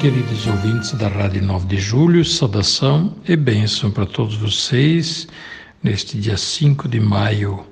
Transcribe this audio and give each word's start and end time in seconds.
Queridos 0.00 0.46
ouvintes 0.46 0.92
da 0.92 1.08
Rádio 1.08 1.42
9 1.42 1.66
de 1.66 1.76
Julho, 1.76 2.24
saudação 2.24 3.16
e 3.28 3.34
bênção 3.34 3.90
para 3.90 4.06
todos 4.06 4.36
vocês 4.36 5.26
neste 5.82 6.16
dia 6.16 6.36
5 6.36 6.86
de 6.88 7.00
maio. 7.00 7.66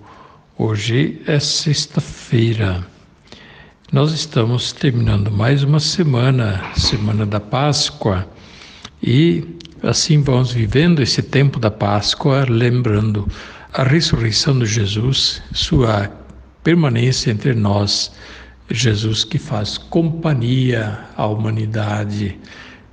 Hoje 0.58 1.22
é 1.24 1.38
sexta-feira. 1.38 2.84
Nós 3.92 4.10
estamos 4.10 4.72
terminando 4.72 5.30
mais 5.30 5.62
uma 5.62 5.78
semana, 5.78 6.64
semana 6.76 7.24
da 7.24 7.38
Páscoa, 7.38 8.28
e 9.00 9.44
assim 9.84 10.20
vamos 10.20 10.50
vivendo 10.50 11.00
esse 11.00 11.22
tempo 11.22 11.60
da 11.60 11.70
Páscoa, 11.70 12.44
lembrando 12.48 13.28
a 13.72 13.84
ressurreição 13.84 14.58
de 14.58 14.66
Jesus, 14.66 15.40
sua 15.52 16.10
permanência 16.64 17.30
entre 17.30 17.54
nós 17.54 18.10
Jesus 18.70 19.24
que 19.24 19.38
faz 19.38 19.78
companhia 19.78 20.98
à 21.16 21.26
humanidade 21.26 22.38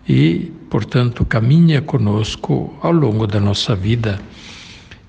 e, 0.08 0.52
portanto, 0.70 1.26
caminha 1.26 1.82
conosco 1.82 2.78
ao 2.82 2.92
longo 2.92 3.26
da 3.26 3.40
nossa 3.40 3.76
vida. 3.76 4.20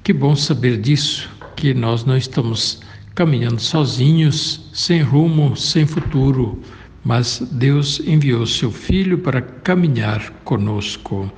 Que 0.03 0.13
bom 0.13 0.35
saber 0.35 0.81
disso, 0.81 1.29
que 1.57 1.75
nós 1.75 2.05
não 2.05 2.17
estamos 2.17 2.81
caminhando 3.15 3.61
sozinhos, 3.61 4.69
sem 4.73 5.03
rumo, 5.03 5.57
sem 5.57 5.87
futuro, 5.87 6.61
mas 7.05 7.47
Deus 7.53 8.01
enviou 8.01 8.47
seu 8.47 8.73
Filho 8.73 9.19
para 9.19 9.43
caminhar 9.43 10.31
conosco, 10.45 11.31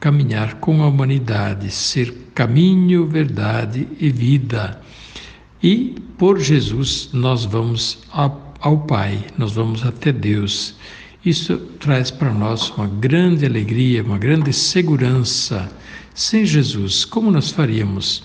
caminhar 0.00 0.54
com 0.54 0.82
a 0.82 0.88
humanidade, 0.88 1.70
ser 1.70 2.12
caminho, 2.34 3.06
verdade 3.06 3.88
e 4.00 4.10
vida. 4.10 4.80
E 5.62 5.94
por 6.18 6.40
Jesus 6.40 7.08
nós 7.12 7.44
vamos 7.44 8.00
a 8.12 8.28
ao 8.62 8.78
Pai, 8.78 9.24
nós 9.36 9.52
vamos 9.52 9.84
até 9.84 10.12
Deus. 10.12 10.76
Isso 11.24 11.56
traz 11.78 12.10
para 12.10 12.32
nós 12.32 12.70
uma 12.70 12.86
grande 12.86 13.44
alegria, 13.44 14.02
uma 14.02 14.16
grande 14.16 14.52
segurança. 14.52 15.70
Sem 16.14 16.46
Jesus, 16.46 17.04
como 17.04 17.30
nós 17.30 17.50
faríamos? 17.50 18.22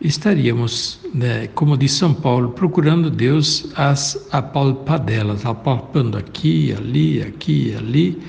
Estaríamos, 0.00 1.00
né, 1.12 1.48
como 1.48 1.76
diz 1.76 1.92
São 1.92 2.14
Paulo, 2.14 2.50
procurando 2.50 3.10
Deus 3.10 3.72
as 3.74 4.28
apalpadelas, 4.30 5.44
apalpando 5.44 6.16
aqui, 6.16 6.72
ali, 6.72 7.22
aqui, 7.22 7.74
ali, 7.74 8.22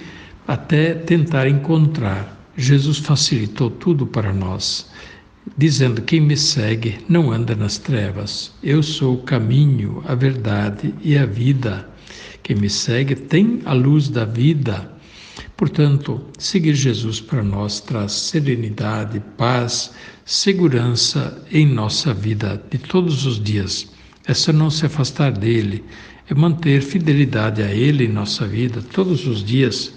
até 0.48 0.94
tentar 0.96 1.48
encontrar. 1.48 2.36
Jesus 2.58 2.98
facilitou 2.98 3.70
tudo 3.70 4.08
para 4.08 4.34
nós 4.34 4.90
dizendo: 5.58 6.02
Quem 6.02 6.22
me 6.22 6.38
segue 6.38 7.00
não 7.10 7.32
anda 7.32 7.56
nas 7.56 7.78
trevas. 7.78 8.54
Eu 8.62 8.84
sou 8.84 9.16
o 9.16 9.24
caminho, 9.24 10.04
a 10.06 10.14
verdade 10.14 10.94
e 11.02 11.18
a 11.18 11.26
vida. 11.26 11.90
Quem 12.44 12.56
me 12.56 12.70
segue 12.70 13.16
tem 13.16 13.62
a 13.66 13.74
luz 13.74 14.08
da 14.08 14.24
vida. 14.24 14.96
Portanto, 15.58 16.22
seguir 16.38 16.76
Jesus 16.76 17.20
para 17.20 17.44
nós 17.44 17.82
traz 17.82 18.12
serenidade, 18.12 19.22
paz, 19.36 19.92
segurança 20.24 21.44
em 21.52 21.66
nossa 21.66 22.14
vida 22.14 22.62
de 22.70 22.78
todos 22.78 23.26
os 23.26 23.44
dias. 23.44 23.92
É 24.26 24.34
só 24.34 24.54
não 24.54 24.70
se 24.70 24.86
afastar 24.86 25.32
dele, 25.32 25.84
é 26.30 26.34
manter 26.36 26.82
fidelidade 26.82 27.64
a 27.64 27.74
ele 27.74 28.06
em 28.06 28.12
nossa 28.12 28.46
vida 28.46 28.82
todos 28.94 29.26
os 29.26 29.44
dias 29.44 29.94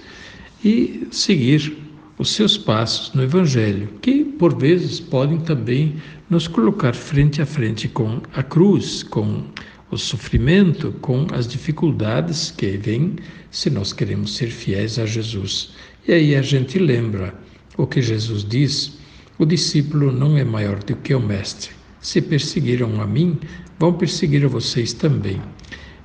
e 0.64 1.06
seguir 1.10 1.76
os 2.20 2.32
seus 2.32 2.58
passos 2.58 3.14
no 3.14 3.22
Evangelho, 3.22 3.88
que 4.02 4.22
por 4.22 4.54
vezes 4.54 5.00
podem 5.00 5.40
também 5.40 5.94
nos 6.28 6.46
colocar 6.46 6.94
frente 6.94 7.40
a 7.40 7.46
frente 7.46 7.88
com 7.88 8.20
a 8.34 8.42
cruz, 8.42 9.02
com 9.02 9.44
o 9.90 9.96
sofrimento, 9.96 10.92
com 11.00 11.26
as 11.32 11.48
dificuldades 11.48 12.50
que 12.50 12.76
vêm 12.76 13.16
se 13.50 13.70
nós 13.70 13.94
queremos 13.94 14.36
ser 14.36 14.48
fiéis 14.48 14.98
a 14.98 15.06
Jesus. 15.06 15.70
E 16.06 16.12
aí 16.12 16.36
a 16.36 16.42
gente 16.42 16.78
lembra 16.78 17.34
o 17.78 17.86
que 17.86 18.02
Jesus 18.02 18.44
diz: 18.44 18.98
o 19.38 19.46
discípulo 19.46 20.12
não 20.12 20.36
é 20.36 20.44
maior 20.44 20.78
do 20.84 20.96
que 20.96 21.14
o 21.14 21.20
mestre. 21.20 21.70
Se 22.02 22.20
perseguiram 22.20 23.00
a 23.00 23.06
mim, 23.06 23.38
vão 23.78 23.94
perseguir 23.94 24.44
a 24.44 24.48
vocês 24.48 24.92
também. 24.92 25.40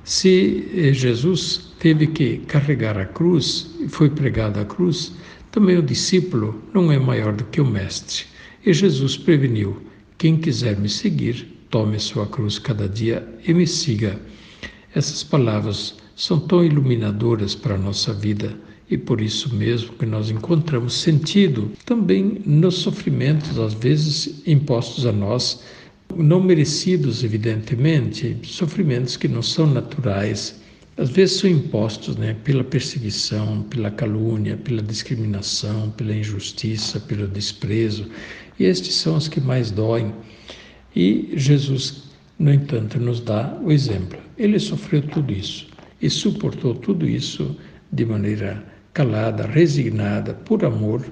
Se 0.02 0.66
eh, 0.74 0.94
Jesus 0.94 1.74
teve 1.78 2.06
que 2.06 2.38
carregar 2.46 2.96
a 2.96 3.04
cruz, 3.04 3.70
foi 3.88 4.08
pregado 4.08 4.58
a 4.60 4.64
cruz, 4.64 5.12
também 5.56 5.78
o 5.78 5.82
discípulo 5.82 6.62
não 6.74 6.92
é 6.92 6.98
maior 6.98 7.32
do 7.32 7.42
que 7.44 7.62
o 7.62 7.64
mestre. 7.64 8.24
E 8.66 8.74
Jesus 8.74 9.16
preveniu: 9.16 9.80
quem 10.18 10.36
quiser 10.36 10.78
me 10.78 10.86
seguir, 10.86 11.50
tome 11.70 11.98
sua 11.98 12.26
cruz 12.26 12.58
cada 12.58 12.86
dia 12.86 13.26
e 13.42 13.54
me 13.54 13.66
siga. 13.66 14.20
Essas 14.94 15.24
palavras 15.24 15.94
são 16.14 16.38
tão 16.38 16.62
iluminadoras 16.62 17.54
para 17.54 17.74
a 17.74 17.78
nossa 17.78 18.12
vida 18.12 18.54
e 18.90 18.98
por 18.98 19.18
isso 19.18 19.54
mesmo 19.54 19.94
que 19.94 20.04
nós 20.04 20.28
encontramos 20.28 20.92
sentido 20.92 21.70
também 21.86 22.42
nos 22.44 22.74
sofrimentos, 22.74 23.58
às 23.58 23.72
vezes 23.72 24.42
impostos 24.46 25.06
a 25.06 25.12
nós, 25.12 25.62
não 26.14 26.42
merecidos, 26.42 27.24
evidentemente, 27.24 28.36
sofrimentos 28.42 29.16
que 29.16 29.26
não 29.26 29.40
são 29.40 29.66
naturais 29.66 30.60
às 30.98 31.10
vezes 31.10 31.40
são 31.40 31.50
impostos 31.50 32.16
né, 32.16 32.34
pela 32.42 32.64
perseguição, 32.64 33.62
pela 33.64 33.90
calúnia, 33.90 34.56
pela 34.56 34.82
discriminação, 34.82 35.90
pela 35.90 36.14
injustiça, 36.14 36.98
pelo 36.98 37.28
desprezo, 37.28 38.08
e 38.58 38.64
estes 38.64 38.94
são 38.94 39.16
os 39.16 39.28
que 39.28 39.40
mais 39.40 39.70
doem. 39.70 40.14
E 40.94 41.32
Jesus, 41.34 42.04
no 42.38 42.50
entanto, 42.52 42.98
nos 42.98 43.20
dá 43.20 43.58
o 43.62 43.70
exemplo. 43.70 44.18
Ele 44.38 44.58
sofreu 44.58 45.02
tudo 45.02 45.32
isso 45.32 45.66
e 46.00 46.08
suportou 46.08 46.74
tudo 46.74 47.06
isso 47.06 47.54
de 47.92 48.06
maneira 48.06 48.64
calada, 48.94 49.46
resignada, 49.46 50.32
por 50.32 50.64
amor 50.64 51.04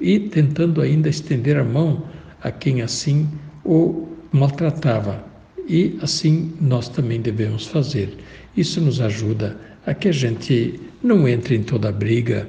e 0.00 0.18
tentando 0.18 0.80
ainda 0.80 1.08
estender 1.08 1.56
a 1.56 1.64
mão 1.64 2.04
a 2.42 2.50
quem 2.50 2.82
assim 2.82 3.28
o 3.64 4.08
maltratava. 4.32 5.27
E 5.68 5.98
assim 6.00 6.54
nós 6.58 6.88
também 6.88 7.20
devemos 7.20 7.66
fazer. 7.66 8.16
Isso 8.56 8.80
nos 8.80 9.02
ajuda 9.02 9.60
a 9.84 9.92
que 9.92 10.08
a 10.08 10.12
gente 10.12 10.80
não 11.02 11.28
entre 11.28 11.56
em 11.56 11.62
toda 11.62 11.92
briga 11.92 12.48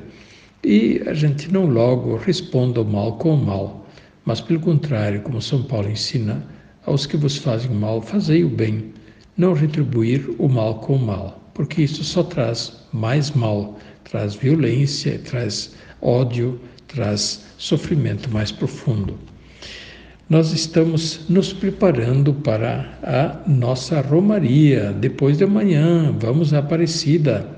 e 0.63 1.01
a 1.05 1.13
gente 1.13 1.51
não 1.51 1.65
logo 1.65 2.15
responda 2.15 2.81
o 2.81 2.85
mal 2.85 3.17
com 3.17 3.33
o 3.33 3.45
mal, 3.45 3.85
mas 4.23 4.39
pelo 4.39 4.61
contrário, 4.61 5.21
como 5.21 5.41
São 5.41 5.63
Paulo 5.63 5.89
ensina, 5.89 6.45
aos 6.85 7.05
que 7.05 7.17
vos 7.17 7.35
fazem 7.35 7.71
mal, 7.71 8.01
fazei 8.01 8.43
o 8.43 8.49
bem, 8.49 8.93
não 9.35 9.53
retribuir 9.53 10.25
o 10.37 10.47
mal 10.47 10.75
com 10.79 10.95
o 10.95 11.05
mal, 11.05 11.51
porque 11.53 11.81
isso 11.81 12.03
só 12.05 12.23
traz 12.23 12.85
mais 12.93 13.31
mal, 13.31 13.77
traz 14.05 14.33
violência, 14.35 15.19
traz 15.19 15.75
ódio, 16.01 16.59
traz 16.87 17.45
sofrimento 17.57 18.29
mais 18.31 18.51
profundo 18.51 19.19
nós 20.29 20.53
estamos 20.53 21.21
nos 21.27 21.51
preparando 21.51 22.31
para 22.31 22.99
a 23.01 23.49
nossa 23.49 23.99
romaria. 23.99 24.93
Depois 24.93 25.39
de 25.39 25.43
amanhã, 25.43 26.15
vamos 26.19 26.53
a 26.53 26.59
Aparecida. 26.59 27.49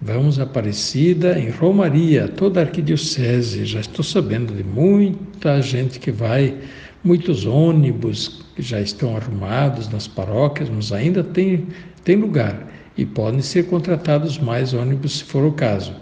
Vamos 0.00 0.38
a 0.38 0.44
Aparecida 0.44 1.36
em 1.36 1.50
Romaria, 1.50 2.28
toda 2.28 2.60
a 2.60 2.62
arquidiocese. 2.62 3.64
Já 3.64 3.80
estou 3.80 4.04
sabendo 4.04 4.54
de 4.54 4.62
muita 4.62 5.60
gente 5.60 5.98
que 5.98 6.12
vai, 6.12 6.56
muitos 7.02 7.46
ônibus 7.46 8.44
que 8.54 8.62
já 8.62 8.80
estão 8.80 9.16
arrumados 9.16 9.88
nas 9.88 10.06
paróquias, 10.06 10.70
mas 10.70 10.92
ainda 10.92 11.24
tem, 11.24 11.66
tem 12.04 12.14
lugar 12.14 12.70
e 12.96 13.04
podem 13.04 13.40
ser 13.40 13.66
contratados 13.66 14.38
mais 14.38 14.72
ônibus 14.72 15.18
se 15.18 15.24
for 15.24 15.44
o 15.44 15.50
caso. 15.50 15.92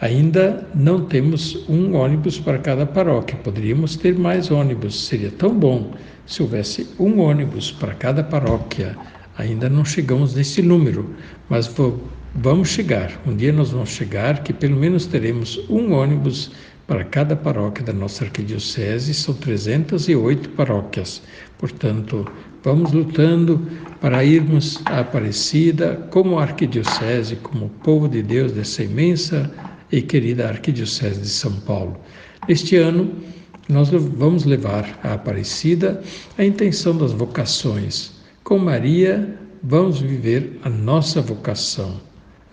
Ainda 0.00 0.66
não 0.74 1.04
temos 1.04 1.68
um 1.68 1.94
ônibus 1.94 2.38
para 2.38 2.56
cada 2.56 2.86
paróquia, 2.86 3.36
poderíamos 3.44 3.96
ter 3.96 4.18
mais 4.18 4.50
ônibus, 4.50 5.06
seria 5.06 5.30
tão 5.30 5.52
bom 5.52 5.92
se 6.24 6.42
houvesse 6.42 6.88
um 6.98 7.20
ônibus 7.20 7.70
para 7.70 7.92
cada 7.92 8.24
paróquia. 8.24 8.96
Ainda 9.36 9.68
não 9.68 9.84
chegamos 9.84 10.34
nesse 10.34 10.62
número, 10.62 11.14
mas 11.50 11.66
vou, 11.66 12.02
vamos 12.34 12.70
chegar. 12.70 13.12
Um 13.26 13.36
dia 13.36 13.52
nós 13.52 13.72
vamos 13.72 13.90
chegar 13.90 14.42
que 14.42 14.54
pelo 14.54 14.74
menos 14.74 15.04
teremos 15.04 15.60
um 15.68 15.92
ônibus 15.92 16.50
para 16.86 17.04
cada 17.04 17.36
paróquia 17.36 17.84
da 17.84 17.92
nossa 17.92 18.24
arquidiocese, 18.24 19.12
são 19.12 19.34
308 19.34 20.48
paróquias. 20.50 21.22
Portanto, 21.58 22.26
vamos 22.64 22.90
lutando 22.92 23.68
para 24.00 24.24
irmos 24.24 24.80
à 24.86 25.00
Aparecida 25.00 26.08
como 26.10 26.38
arquidiocese, 26.38 27.36
como 27.36 27.68
povo 27.84 28.08
de 28.08 28.22
Deus 28.22 28.52
dessa 28.52 28.82
imensa 28.82 29.50
e 29.92 30.00
querida 30.02 30.48
arquidiocese 30.48 31.20
de 31.20 31.28
São 31.28 31.52
Paulo. 31.60 31.96
Este 32.48 32.76
ano, 32.76 33.12
nós 33.68 33.90
vamos 33.90 34.44
levar 34.44 34.98
à 35.02 35.14
Aparecida 35.14 36.02
a 36.38 36.44
intenção 36.44 36.96
das 36.96 37.12
vocações. 37.12 38.12
Com 38.44 38.58
Maria, 38.58 39.38
vamos 39.62 40.00
viver 40.00 40.58
a 40.64 40.68
nossa 40.68 41.20
vocação, 41.20 42.00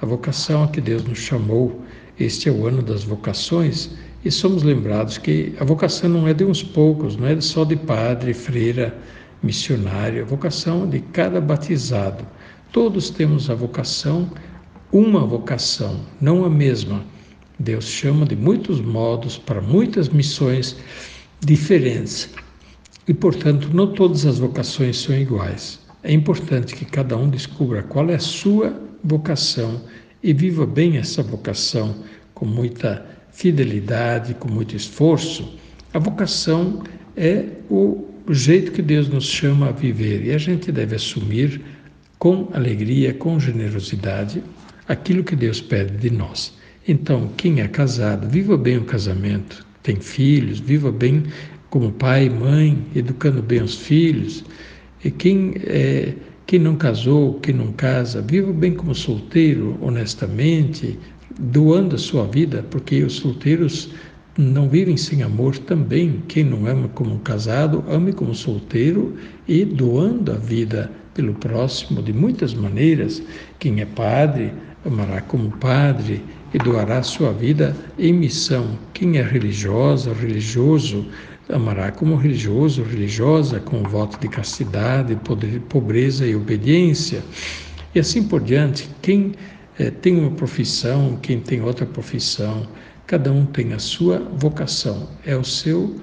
a 0.01 0.05
vocação 0.05 0.63
a 0.63 0.67
que 0.67 0.81
Deus 0.81 1.03
nos 1.03 1.19
chamou. 1.19 1.81
Este 2.19 2.49
é 2.49 2.51
o 2.51 2.67
ano 2.67 2.81
das 2.81 3.03
vocações 3.03 3.91
e 4.25 4.31
somos 4.31 4.63
lembrados 4.63 5.17
que 5.17 5.53
a 5.59 5.63
vocação 5.63 6.09
não 6.09 6.27
é 6.27 6.33
de 6.33 6.43
uns 6.43 6.61
poucos, 6.61 7.15
não 7.15 7.27
é 7.27 7.39
só 7.39 7.63
de 7.63 7.75
padre, 7.75 8.33
freira, 8.33 8.97
missionário, 9.41 10.23
a 10.23 10.25
vocação 10.25 10.83
é 10.83 10.87
de 10.87 10.99
cada 10.99 11.39
batizado. 11.39 12.25
Todos 12.71 13.09
temos 13.09 13.49
a 13.49 13.55
vocação, 13.55 14.29
uma 14.91 15.25
vocação, 15.25 16.01
não 16.19 16.43
a 16.43 16.49
mesma. 16.49 17.03
Deus 17.59 17.85
chama 17.85 18.25
de 18.25 18.35
muitos 18.35 18.81
modos 18.81 19.37
para 19.37 19.61
muitas 19.61 20.09
missões 20.09 20.77
diferentes. 21.39 22.29
E, 23.07 23.13
portanto, 23.13 23.69
não 23.73 23.93
todas 23.93 24.25
as 24.25 24.39
vocações 24.39 24.97
são 24.97 25.15
iguais. 25.15 25.79
É 26.03 26.11
importante 26.11 26.75
que 26.75 26.85
cada 26.85 27.17
um 27.17 27.29
descubra 27.29 27.83
qual 27.83 28.09
é 28.09 28.15
a 28.15 28.19
sua 28.19 28.79
vocação 29.03 29.81
e 30.21 30.33
viva 30.33 30.65
bem 30.65 30.97
essa 30.97 31.23
vocação 31.23 31.95
com 32.33 32.45
muita 32.45 33.05
fidelidade, 33.31 34.33
com 34.33 34.49
muito 34.49 34.75
esforço, 34.75 35.57
a 35.93 35.99
vocação 35.99 36.83
é 37.15 37.45
o 37.69 38.05
jeito 38.29 38.71
que 38.71 38.81
Deus 38.81 39.07
nos 39.07 39.25
chama 39.25 39.69
a 39.69 39.71
viver 39.71 40.25
e 40.25 40.31
a 40.31 40.37
gente 40.37 40.71
deve 40.71 40.95
assumir 40.95 41.61
com 42.19 42.49
alegria, 42.53 43.13
com 43.13 43.39
generosidade, 43.39 44.43
aquilo 44.87 45.23
que 45.23 45.35
Deus 45.35 45.61
pede 45.61 45.97
de 45.97 46.09
nós. 46.09 46.53
Então, 46.87 47.29
quem 47.35 47.59
é 47.59 47.67
casado, 47.67 48.29
viva 48.29 48.55
bem 48.55 48.77
o 48.77 48.85
casamento, 48.85 49.65
tem 49.83 49.97
filhos, 49.97 50.59
viva 50.59 50.89
bem 50.89 51.23
como 51.69 51.91
pai 51.91 52.27
e 52.27 52.29
mãe, 52.29 52.81
educando 52.95 53.41
bem 53.41 53.61
os 53.61 53.75
filhos. 53.75 54.45
E 55.03 55.11
quem, 55.11 55.55
é, 55.65 56.13
quem 56.45 56.59
não 56.59 56.77
casou, 56.77 57.41
quem 57.41 57.53
não 57.53 57.73
casa, 57.73 58.21
viva 58.21 58.53
bem 58.53 58.73
como 58.73 58.95
solteiro, 58.95 59.77
honestamente, 59.81 60.97
doando 61.37 61.95
a 61.95 61.99
sua 61.99 62.25
vida, 62.25 62.65
porque 62.71 63.03
os 63.03 63.15
solteiros 63.17 63.89
não 64.37 64.69
vivem 64.69 64.95
sem 64.95 65.23
amor 65.23 65.57
também. 65.57 66.23
Quem 66.29 66.45
não 66.45 66.67
ama 66.67 66.87
como 66.87 67.19
casado, 67.19 67.83
ame 67.89 68.13
como 68.13 68.33
solteiro 68.33 69.13
e 69.45 69.65
doando 69.65 70.31
a 70.31 70.35
vida 70.35 70.89
pelo 71.13 71.33
próximo 71.33 72.01
de 72.01 72.13
muitas 72.13 72.53
maneiras. 72.53 73.21
Quem 73.59 73.81
é 73.81 73.85
padre, 73.85 74.53
amará 74.85 75.19
como 75.21 75.51
padre 75.57 76.21
e 76.53 76.57
doará 76.57 77.03
sua 77.03 77.31
vida 77.33 77.75
em 77.97 78.13
missão. 78.13 78.77
Quem 78.93 79.17
é 79.17 79.21
religiosa, 79.21 80.13
religioso, 80.13 81.05
amará 81.49 81.91
como 81.91 82.15
religioso, 82.15 82.83
religiosa, 82.83 83.59
com 83.59 83.83
voto 83.83 84.19
de 84.19 84.27
castidade, 84.27 85.17
pobreza 85.69 86.25
e 86.25 86.35
obediência. 86.35 87.23
E 87.95 87.99
assim 87.99 88.23
por 88.23 88.41
diante, 88.41 88.89
quem 89.01 89.33
é, 89.79 89.89
tem 89.89 90.19
uma 90.19 90.31
profissão, 90.31 91.17
quem 91.21 91.39
tem 91.39 91.61
outra 91.61 91.85
profissão, 91.85 92.67
cada 93.05 93.31
um 93.31 93.45
tem 93.45 93.73
a 93.73 93.79
sua 93.79 94.19
vocação, 94.19 95.09
é 95.25 95.35
o 95.35 95.43
seu, 95.43 95.95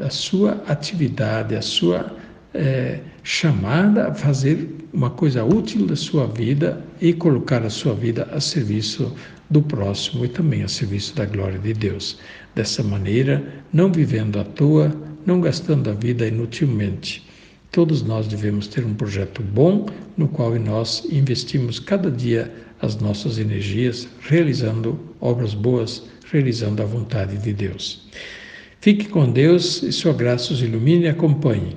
a 0.00 0.10
sua 0.10 0.62
atividade, 0.68 1.54
a 1.54 1.62
sua 1.62 2.14
é, 2.54 3.00
chamada 3.22 4.08
a 4.08 4.14
fazer 4.14 4.68
uma 4.92 5.08
coisa 5.08 5.42
útil 5.44 5.86
da 5.86 5.96
sua 5.96 6.26
vida 6.26 6.84
e 7.00 7.12
colocar 7.12 7.62
a 7.62 7.70
sua 7.70 7.94
vida 7.94 8.28
a 8.30 8.40
serviço 8.40 9.14
do 9.52 9.62
próximo 9.62 10.24
e 10.24 10.28
também 10.28 10.62
a 10.62 10.68
serviço 10.68 11.14
da 11.14 11.26
glória 11.26 11.58
de 11.58 11.74
Deus. 11.74 12.18
Dessa 12.54 12.82
maneira, 12.82 13.62
não 13.72 13.92
vivendo 13.92 14.40
à 14.40 14.44
toa, 14.44 14.90
não 15.26 15.40
gastando 15.40 15.90
a 15.90 15.92
vida 15.92 16.26
inutilmente. 16.26 17.28
Todos 17.70 18.02
nós 18.02 18.26
devemos 18.26 18.66
ter 18.66 18.84
um 18.84 18.94
projeto 18.94 19.42
bom 19.42 19.86
no 20.16 20.26
qual 20.26 20.54
nós 20.58 21.06
investimos 21.10 21.78
cada 21.78 22.10
dia 22.10 22.52
as 22.80 22.96
nossas 22.96 23.38
energias 23.38 24.08
realizando 24.22 24.98
obras 25.20 25.54
boas, 25.54 26.02
realizando 26.30 26.82
a 26.82 26.86
vontade 26.86 27.38
de 27.38 27.52
Deus. 27.52 28.08
Fique 28.80 29.08
com 29.08 29.30
Deus 29.30 29.82
e 29.82 29.92
sua 29.92 30.12
graça 30.12 30.52
os 30.52 30.60
ilumine 30.60 31.04
e 31.04 31.08
acompanhe. 31.08 31.76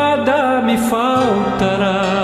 me 0.71 0.77
faltará 0.77 2.20